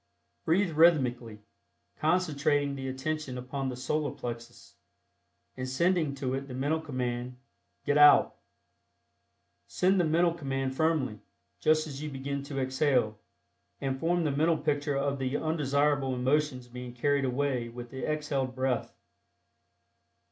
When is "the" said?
2.73-2.87, 3.69-3.75, 6.47-6.55, 9.99-10.03, 14.23-14.31, 15.19-15.37, 17.91-18.03